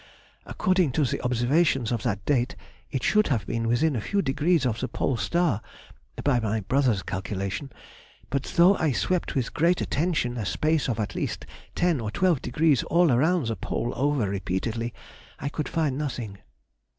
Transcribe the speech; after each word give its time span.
According 0.47 0.93
to 0.93 1.03
the 1.03 1.21
observations 1.21 1.91
of 1.91 2.01
that 2.01 2.25
date, 2.25 2.55
it 2.89 3.03
should 3.03 3.27
have 3.27 3.45
been 3.45 3.67
within 3.67 3.95
a 3.95 4.01
few 4.01 4.23
degrees 4.23 4.65
of 4.65 4.79
the 4.79 4.87
Pole 4.87 5.15
star 5.15 5.61
(by 6.23 6.39
my 6.39 6.61
brother's 6.61 7.03
calculation), 7.03 7.71
but 8.31 8.41
though 8.57 8.75
I 8.77 8.93
swept 8.93 9.35
with 9.35 9.53
great 9.53 9.79
attention 9.79 10.37
a 10.37 10.45
space 10.47 10.89
of 10.89 10.99
at 10.99 11.13
least 11.13 11.45
ten 11.75 11.99
or 11.99 12.09
twelve 12.09 12.41
degrees 12.41 12.81
all 12.85 13.11
around 13.11 13.45
the 13.45 13.55
pole 13.55 13.93
over 13.95 14.27
repeatedly, 14.27 14.91
I 15.37 15.49
could 15.49 15.69
find 15.69 15.99
nothing. 15.99 16.39